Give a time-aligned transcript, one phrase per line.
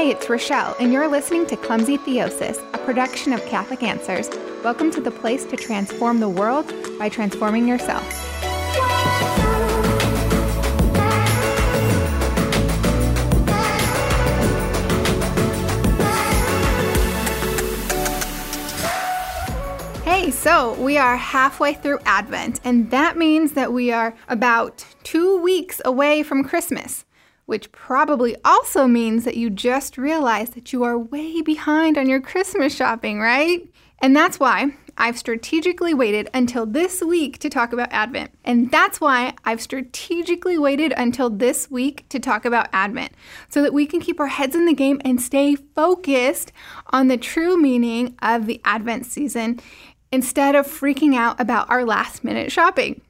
[0.00, 4.30] Hey, it's Rochelle, and you're listening to Clumsy Theosis, a production of Catholic Answers.
[4.64, 8.02] Welcome to the place to transform the world by transforming yourself.
[20.02, 25.38] Hey, so we are halfway through Advent, and that means that we are about two
[25.42, 27.04] weeks away from Christmas
[27.50, 32.20] which probably also means that you just realized that you are way behind on your
[32.20, 33.68] Christmas shopping, right?
[34.00, 38.30] And that's why I've strategically waited until this week to talk about Advent.
[38.44, 43.14] And that's why I've strategically waited until this week to talk about Advent,
[43.48, 46.52] so that we can keep our heads in the game and stay focused
[46.92, 49.58] on the true meaning of the Advent season
[50.12, 53.00] instead of freaking out about our last minute shopping.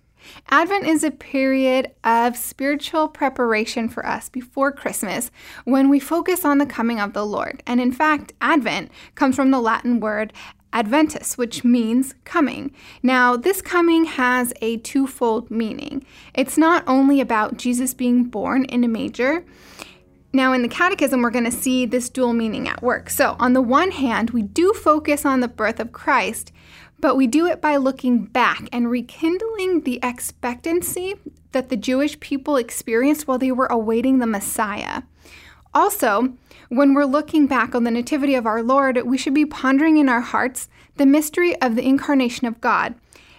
[0.49, 5.31] Advent is a period of spiritual preparation for us before Christmas
[5.65, 7.63] when we focus on the coming of the Lord.
[7.67, 10.33] And in fact, Advent comes from the Latin word
[10.73, 12.73] Adventus, which means coming.
[13.03, 16.05] Now, this coming has a twofold meaning.
[16.35, 19.45] It's not only about Jesus being born in a manger.
[20.33, 23.11] Now, in the Catechism, we're going to see this dual meaning at work.
[23.11, 26.53] So, on the one hand, we do focus on the birth of Christ,
[27.01, 31.15] but we do it by looking back and rekindling the expectancy
[31.53, 35.03] that the Jewish people experienced while they were awaiting the Messiah.
[35.75, 36.35] Also,
[36.69, 40.09] when we're looking back on the Nativity of our Lord, we should be pondering in
[40.09, 42.95] our hearts the mystery of the incarnation of God,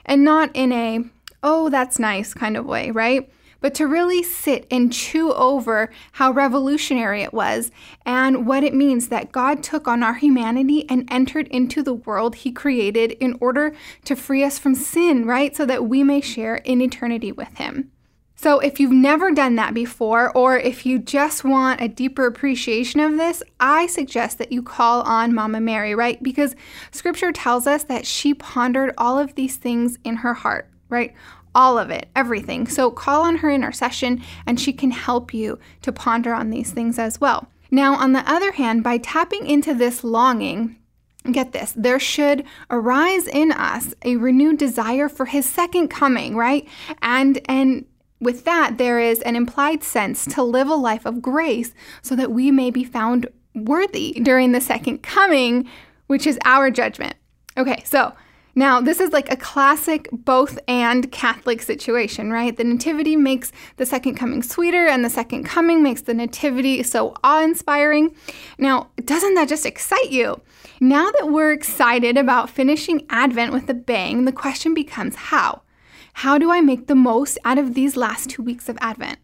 [0.05, 1.05] and not in a,
[1.43, 3.29] oh, that's nice kind of way, right?
[3.61, 7.71] But to really sit and chew over how revolutionary it was
[8.05, 12.35] and what it means that God took on our humanity and entered into the world
[12.35, 13.73] He created in order
[14.05, 15.55] to free us from sin, right?
[15.55, 17.91] So that we may share in eternity with Him.
[18.41, 22.99] So, if you've never done that before, or if you just want a deeper appreciation
[22.99, 26.21] of this, I suggest that you call on Mama Mary, right?
[26.23, 26.55] Because
[26.89, 31.13] scripture tells us that she pondered all of these things in her heart, right?
[31.53, 32.67] All of it, everything.
[32.67, 36.97] So call on her intercession and she can help you to ponder on these things
[36.97, 37.47] as well.
[37.69, 40.75] Now, on the other hand, by tapping into this longing,
[41.31, 46.67] get this, there should arise in us a renewed desire for his second coming, right?
[47.01, 47.85] And and
[48.19, 52.31] with that, there is an implied sense to live a life of grace so that
[52.31, 55.67] we may be found worthy during the second coming,
[56.07, 57.15] which is our judgment.
[57.57, 58.13] Okay, so
[58.53, 62.55] now, this is like a classic both and Catholic situation, right?
[62.55, 67.15] The Nativity makes the second coming sweeter, and the second coming makes the Nativity so
[67.23, 68.15] awe inspiring.
[68.57, 70.41] Now, doesn't that just excite you?
[70.79, 75.61] Now that we're excited about finishing Advent with a bang, the question becomes how?
[76.13, 79.19] How do I make the most out of these last two weeks of Advent?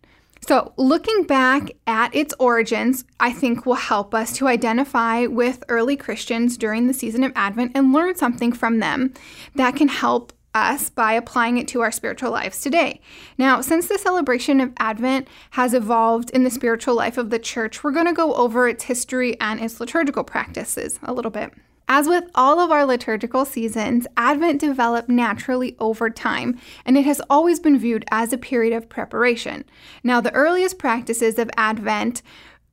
[0.48, 5.98] So, looking back at its origins, I think will help us to identify with early
[5.98, 9.14] Christians during the season of Advent and learn something from them
[9.56, 13.02] that can help us by applying it to our spiritual lives today.
[13.38, 17.84] Now, since the celebration of Advent has evolved in the spiritual life of the church,
[17.84, 21.52] we're going to go over its history and its liturgical practices a little bit.
[21.88, 27.22] As with all of our liturgical seasons, Advent developed naturally over time, and it has
[27.30, 29.64] always been viewed as a period of preparation.
[30.04, 32.22] Now, the earliest practices of Advent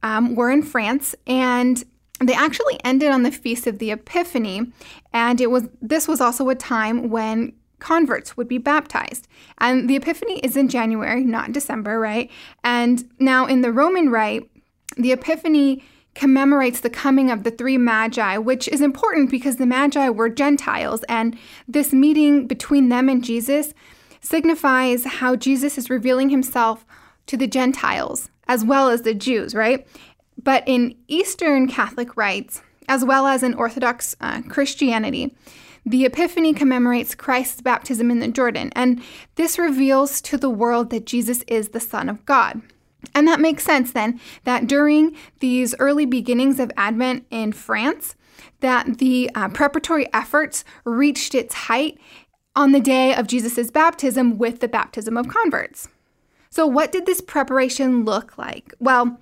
[0.02, 1.84] um, were in France, and
[2.20, 4.72] they actually ended on the feast of the Epiphany,
[5.12, 9.28] and it was this was also a time when converts would be baptized.
[9.58, 12.30] And the Epiphany is in January, not December, right?
[12.62, 14.48] And now in the Roman Rite,
[14.96, 20.08] the Epiphany commemorates the coming of the three magi, which is important because the magi
[20.08, 21.36] were Gentiles, and
[21.66, 23.74] this meeting between them and Jesus
[24.20, 26.86] signifies how Jesus is revealing himself
[27.26, 29.86] to the Gentiles as well as the Jews, right?
[30.42, 35.34] But in Eastern Catholic rites, as well as in Orthodox uh, Christianity,
[35.86, 39.02] the Epiphany commemorates Christ's baptism in the Jordan, and
[39.36, 42.62] this reveals to the world that Jesus is the Son of God.
[43.14, 48.14] And that makes sense then that during these early beginnings of Advent in France,
[48.60, 51.98] that the uh, preparatory efforts reached its height
[52.56, 55.88] on the day of Jesus' baptism with the baptism of converts.
[56.50, 58.74] So, what did this preparation look like?
[58.78, 59.18] Well,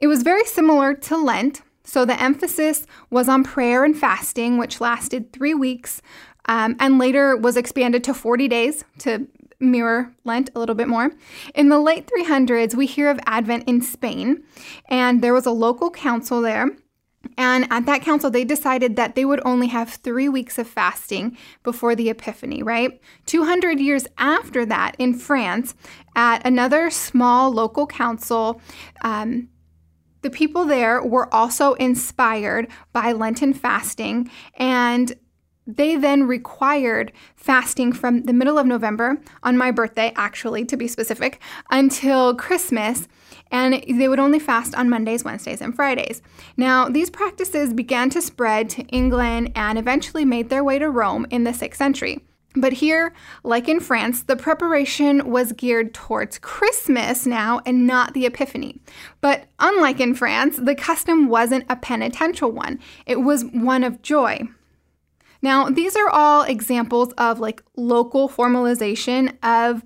[0.00, 1.60] it was very similar to Lent.
[1.84, 6.00] So, the emphasis was on prayer and fasting, which lasted three weeks
[6.46, 9.26] um, and later was expanded to 40 days to
[9.62, 11.12] mirror Lent a little bit more.
[11.54, 14.42] In the late 300s, we hear of Advent in Spain,
[14.88, 16.68] and there was a local council there.
[17.38, 21.36] And at that council, they decided that they would only have three weeks of fasting
[21.62, 23.00] before the Epiphany, right?
[23.26, 25.74] 200 years after that, in France,
[26.16, 28.60] at another small local council,
[29.02, 29.48] um,
[30.22, 35.14] the people there were also inspired by Lenten fasting, and
[35.66, 40.88] they then required fasting from the middle of November, on my birthday, actually, to be
[40.88, 43.08] specific, until Christmas.
[43.50, 46.22] And they would only fast on Mondays, Wednesdays, and Fridays.
[46.56, 51.26] Now, these practices began to spread to England and eventually made their way to Rome
[51.30, 52.20] in the 6th century.
[52.54, 53.14] But here,
[53.44, 58.80] like in France, the preparation was geared towards Christmas now and not the Epiphany.
[59.22, 64.48] But unlike in France, the custom wasn't a penitential one, it was one of joy.
[65.42, 69.82] Now, these are all examples of like local formalization of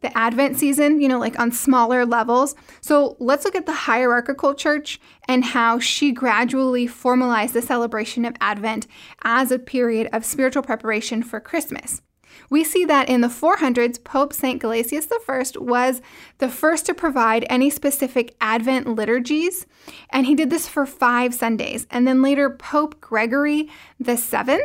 [0.00, 2.54] the Advent season, you know, like on smaller levels.
[2.80, 8.36] So let's look at the hierarchical church and how she gradually formalized the celebration of
[8.40, 8.86] Advent
[9.22, 12.02] as a period of spiritual preparation for Christmas.
[12.50, 14.62] We see that in the 400s, Pope St.
[14.62, 16.02] Gelasius I was
[16.38, 19.66] the first to provide any specific Advent liturgies,
[20.10, 21.86] and he did this for five Sundays.
[21.90, 23.70] And then later, Pope Gregory
[24.00, 24.58] VII,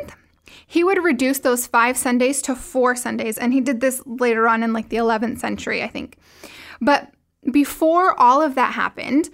[0.66, 4.64] he would reduce those five Sundays to four Sundays, and he did this later on
[4.64, 6.18] in like the 11th century, I think.
[6.80, 7.12] But
[7.52, 9.30] before all of that happened,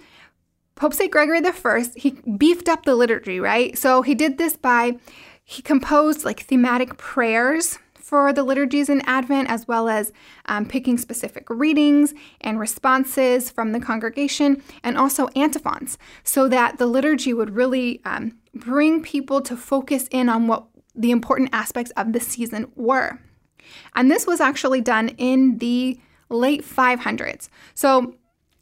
[0.74, 1.10] Pope St.
[1.10, 3.76] Gregory I, he beefed up the liturgy, right?
[3.76, 4.98] So he did this by,
[5.44, 7.78] he composed like thematic prayers
[8.08, 10.12] for the liturgies in Advent, as well as
[10.46, 16.86] um, picking specific readings and responses from the congregation, and also antiphons, so that the
[16.86, 20.64] liturgy would really um, bring people to focus in on what
[20.98, 23.18] the important aspects of the season were.
[23.94, 25.98] And this was actually done in the
[26.28, 27.48] late 500s.
[27.74, 28.14] So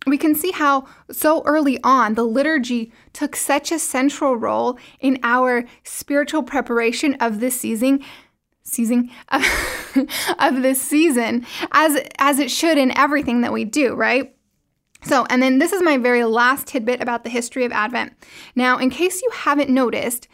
[0.06, 5.18] we can see how so early on the liturgy took such a central role in
[5.22, 8.04] our spiritual preparation of this season
[8.62, 9.10] season
[10.38, 14.32] of this season as as it should in everything that we do, right?
[15.02, 18.12] So, and then this is my very last tidbit about the history of Advent.
[18.56, 20.26] Now, in case you haven't noticed,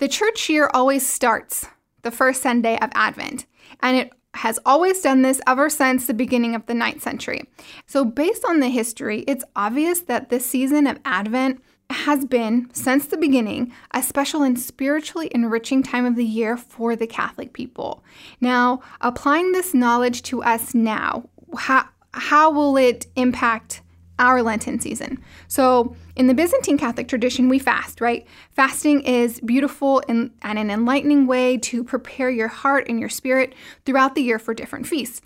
[0.00, 1.66] the church year always starts
[2.02, 3.44] the first Sunday of Advent,
[3.80, 7.42] and it has always done this ever since the beginning of the ninth century.
[7.86, 13.06] So, based on the history, it's obvious that this season of Advent has been, since
[13.06, 18.02] the beginning, a special and spiritually enriching time of the year for the Catholic people.
[18.40, 23.82] Now, applying this knowledge to us now, how, how will it impact
[24.20, 25.18] our Lenten season?
[25.48, 28.26] So, in the Byzantine Catholic tradition, we fast, right?
[28.52, 33.54] Fasting is beautiful and, and an enlightening way to prepare your heart and your spirit
[33.84, 35.20] throughout the year for different feasts.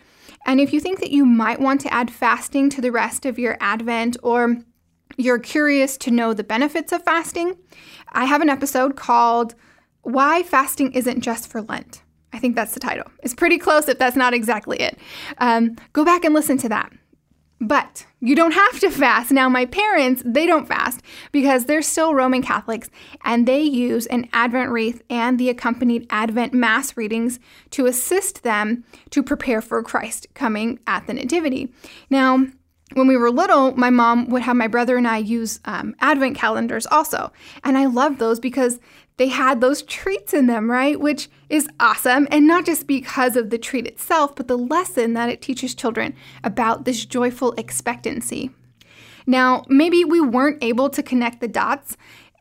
[0.46, 3.38] And if you think that you might want to add fasting to the rest of
[3.38, 4.56] your Advent or
[5.17, 7.56] you're curious to know the benefits of fasting,
[8.12, 9.55] I have an episode called
[10.02, 12.02] Why Fasting Isn't Just for Lent.
[12.32, 13.11] I think that's the title.
[13.23, 14.99] It's pretty close if that's not exactly it.
[15.38, 16.93] Um, go back and listen to that.
[17.61, 19.31] But you don't have to fast.
[19.31, 22.91] Now, my parents, they don't fast because they're still Roman Catholics
[23.25, 27.39] and they use an Advent wreath and the accompanied Advent Mass readings
[27.71, 31.73] to assist them to prepare for Christ coming at the Nativity.
[32.11, 32.47] Now,
[32.93, 36.37] when we were little, my mom would have my brother and I use um, advent
[36.37, 37.33] calendars also.
[37.65, 38.79] And I loved those because
[39.16, 40.99] they had those treats in them, right?
[40.99, 42.26] Which is awesome.
[42.31, 46.14] And not just because of the treat itself, but the lesson that it teaches children
[46.43, 48.50] about this joyful expectancy.
[49.26, 51.96] Now, maybe we weren't able to connect the dots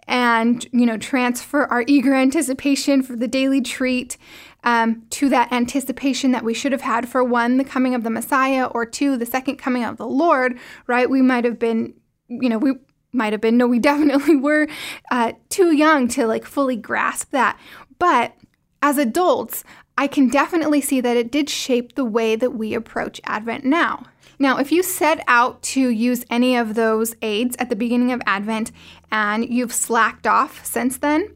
[0.05, 4.17] and you know transfer our eager anticipation for the daily treat
[4.65, 8.09] um, to that anticipation that we should have had for one the coming of the
[8.09, 11.93] messiah or two the second coming of the lord right we might have been
[12.27, 12.73] you know we
[13.13, 14.67] might have been no we definitely were
[15.11, 17.57] uh, too young to like fully grasp that
[17.99, 18.35] but
[18.81, 19.63] as adults
[19.97, 24.03] i can definitely see that it did shape the way that we approach advent now
[24.39, 28.21] now, if you set out to use any of those aids at the beginning of
[28.25, 28.71] Advent
[29.11, 31.33] and you've slacked off since then,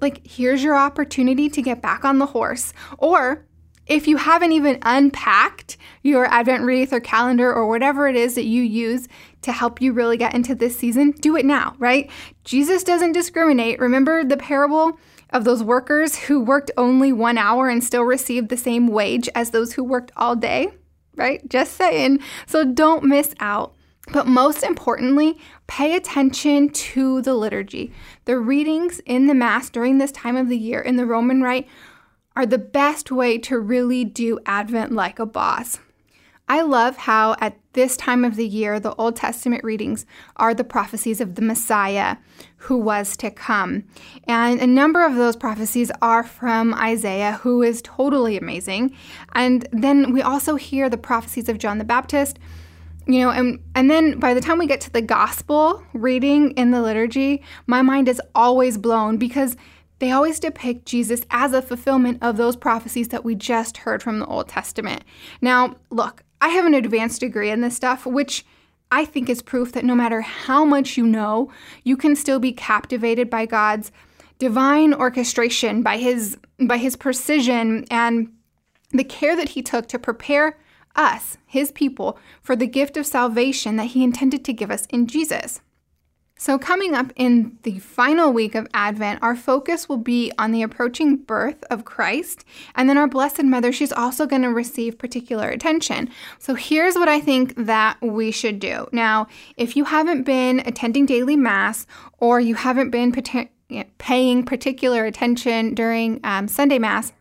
[0.00, 2.72] like here's your opportunity to get back on the horse.
[2.98, 3.46] Or
[3.86, 8.44] if you haven't even unpacked your Advent wreath or calendar or whatever it is that
[8.44, 9.08] you use
[9.42, 12.10] to help you really get into this season, do it now, right?
[12.44, 13.78] Jesus doesn't discriminate.
[13.78, 14.98] Remember the parable
[15.30, 19.50] of those workers who worked only one hour and still received the same wage as
[19.50, 20.68] those who worked all day?
[21.16, 21.48] right?
[21.48, 22.20] Just saying.
[22.46, 23.74] So don't miss out.
[24.12, 27.92] But most importantly, pay attention to the liturgy.
[28.26, 31.66] The readings in the Mass during this time of the year in the Roman Rite
[32.36, 35.78] are the best way to really do Advent like a boss.
[36.46, 40.04] I love how at this time of the year, the Old Testament readings
[40.36, 42.18] are the prophecies of the Messiah
[42.58, 43.84] who was to come.
[44.28, 48.94] And a number of those prophecies are from Isaiah, who is totally amazing.
[49.34, 52.38] And then we also hear the prophecies of John the Baptist.
[53.06, 56.70] you know and and then by the time we get to the gospel reading in
[56.70, 59.56] the liturgy my mind is always blown because
[60.04, 64.18] they always depict Jesus as a fulfillment of those prophecies that we just heard from
[64.18, 65.02] the Old Testament.
[65.40, 68.44] Now, look, I have an advanced degree in this stuff, which
[68.90, 71.50] I think is proof that no matter how much you know,
[71.84, 73.90] you can still be captivated by God's
[74.38, 78.30] divine orchestration, by his by his precision and
[78.90, 80.58] the care that he took to prepare
[80.94, 85.06] us, his people, for the gift of salvation that he intended to give us in
[85.06, 85.62] Jesus.
[86.36, 90.62] So, coming up in the final week of Advent, our focus will be on the
[90.62, 92.44] approaching birth of Christ.
[92.74, 96.10] And then our Blessed Mother, she's also going to receive particular attention.
[96.40, 98.88] So, here's what I think that we should do.
[98.90, 101.86] Now, if you haven't been attending daily Mass
[102.18, 103.12] or you haven't been
[103.98, 107.12] paying particular attention during um, Sunday Mass,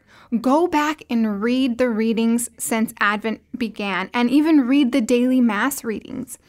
[0.42, 5.84] go back and read the readings since Advent began and even read the daily Mass
[5.84, 6.40] readings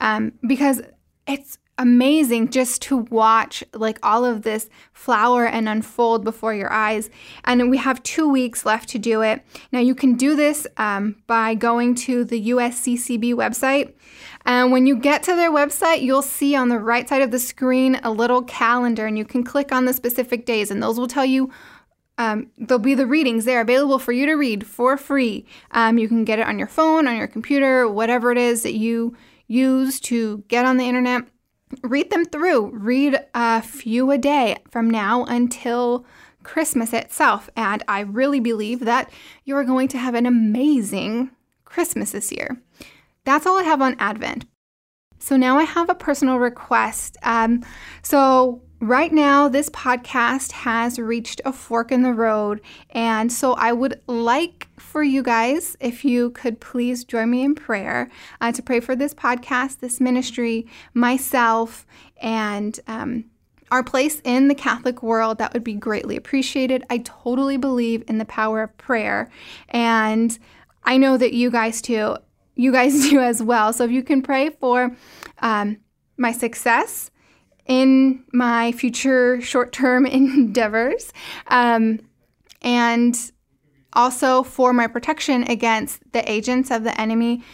[0.00, 0.80] um, because
[1.26, 7.10] it's amazing just to watch like all of this flower and unfold before your eyes
[7.44, 11.16] and we have two weeks left to do it now you can do this um,
[11.26, 13.92] by going to the usccb website
[14.46, 17.40] and when you get to their website you'll see on the right side of the
[17.40, 21.08] screen a little calendar and you can click on the specific days and those will
[21.08, 21.50] tell you
[22.18, 25.46] um, there'll be the readings there available for you to read for free.
[25.72, 28.74] Um, you can get it on your phone, on your computer, whatever it is that
[28.74, 29.16] you
[29.48, 31.24] use to get on the internet.
[31.82, 32.70] Read them through.
[32.70, 36.04] Read a few a day from now until
[36.42, 37.48] Christmas itself.
[37.56, 39.10] And I really believe that
[39.44, 41.30] you're going to have an amazing
[41.64, 42.60] Christmas this year.
[43.24, 44.44] That's all I have on Advent.
[45.18, 47.16] So now I have a personal request.
[47.22, 47.64] Um,
[48.02, 52.60] so Right now, this podcast has reached a fork in the road,
[52.90, 57.54] and so I would like for you guys, if you could please join me in
[57.54, 58.10] prayer
[58.42, 61.86] uh, to pray for this podcast, this ministry, myself,
[62.20, 63.24] and um,
[63.70, 65.38] our place in the Catholic world.
[65.38, 66.84] That would be greatly appreciated.
[66.90, 69.30] I totally believe in the power of prayer,
[69.70, 70.38] and
[70.82, 72.18] I know that you guys too.
[72.54, 73.72] You guys do as well.
[73.72, 74.94] So if you can pray for
[75.38, 75.78] um,
[76.18, 77.10] my success
[77.66, 81.12] in my future short term endeavors.
[81.48, 82.00] Um,
[82.62, 83.16] and
[83.92, 87.44] also for my protection against the agents of the enemy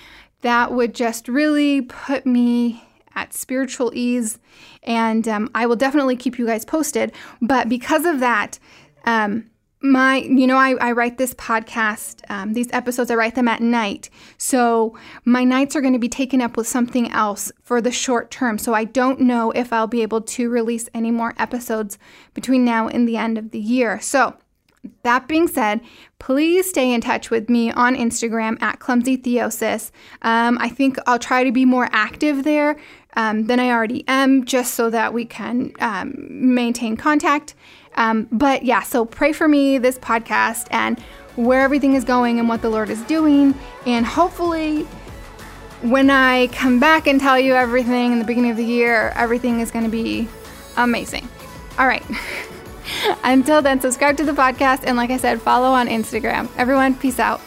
[0.42, 2.82] that would just really put me
[3.14, 4.38] at spiritual ease.
[4.82, 7.12] And um, I will definitely keep you guys posted.
[7.42, 8.58] But because of that,
[9.04, 9.49] um,
[9.82, 13.62] my you know I, I write this podcast um, these episodes i write them at
[13.62, 17.90] night so my nights are going to be taken up with something else for the
[17.90, 21.98] short term so i don't know if i'll be able to release any more episodes
[22.34, 24.36] between now and the end of the year so
[25.02, 25.80] that being said,
[26.18, 29.90] please stay in touch with me on Instagram at Clumsy Theosis.
[30.22, 32.76] Um, I think I'll try to be more active there
[33.14, 36.14] um, than I already am, just so that we can um,
[36.54, 37.54] maintain contact.
[37.96, 40.98] Um, but yeah, so pray for me, this podcast, and
[41.36, 43.54] where everything is going and what the Lord is doing.
[43.86, 44.82] And hopefully,
[45.82, 49.60] when I come back and tell you everything in the beginning of the year, everything
[49.60, 50.28] is going to be
[50.76, 51.28] amazing.
[51.78, 52.04] All right.
[53.24, 54.84] Until then, subscribe to the podcast.
[54.84, 56.50] And like I said, follow on Instagram.
[56.56, 57.40] Everyone, peace out.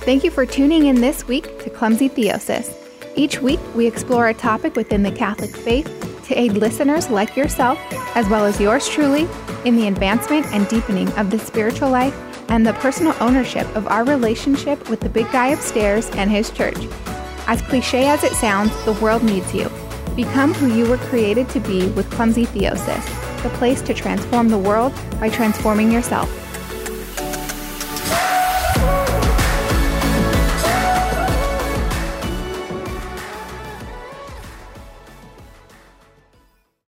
[0.00, 2.74] Thank you for tuning in this week to Clumsy Theosis.
[3.16, 7.78] Each week, we explore a topic within the Catholic faith to aid listeners like yourself,
[8.14, 9.26] as well as yours truly,
[9.64, 12.14] in the advancement and deepening of the spiritual life
[12.50, 16.78] and the personal ownership of our relationship with the big guy upstairs and his church.
[17.46, 19.70] As cliche as it sounds, the world needs you.
[20.14, 24.58] Become who you were created to be with Clumsy Theosis, the place to transform the
[24.58, 26.47] world by transforming yourself.